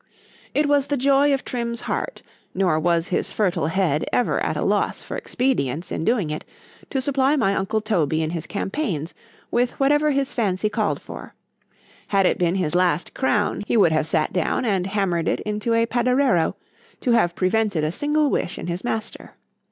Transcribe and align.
It 0.55 0.65
was 0.65 0.87
the 0.87 0.97
joy 0.97 1.31
of 1.31 1.45
Trim's 1.45 1.81
heart, 1.81 2.23
nor 2.55 2.79
was 2.79 3.09
his 3.09 3.31
fertile 3.31 3.67
head 3.67 4.03
ever 4.11 4.39
at 4.43 4.57
a 4.57 4.65
loss 4.65 5.03
for 5.03 5.15
expedients 5.15 5.91
in 5.91 6.03
doing 6.03 6.31
it, 6.31 6.43
to 6.89 6.99
supply 6.99 7.35
my 7.35 7.53
uncle 7.53 7.81
Toby 7.81 8.23
in 8.23 8.31
his 8.31 8.47
campaigns, 8.47 9.13
with 9.51 9.79
whatever 9.79 10.09
his 10.09 10.33
fancy 10.33 10.69
called 10.69 10.99
for; 10.99 11.35
had 12.07 12.25
it 12.25 12.39
been 12.39 12.55
his 12.55 12.73
last 12.73 13.13
crown, 13.13 13.61
he 13.67 13.77
would 13.77 13.91
have 13.91 14.07
sate 14.07 14.33
down 14.33 14.65
and 14.65 14.87
hammered 14.87 15.27
it 15.27 15.39
into 15.41 15.75
a 15.75 15.85
paderero, 15.85 16.55
to 17.01 17.11
have 17.11 17.35
prevented 17.35 17.83
a 17.83 17.91
single 17.91 18.31
wish 18.31 18.57
in 18.57 18.65
his 18.65 18.83
master. 18.83 19.35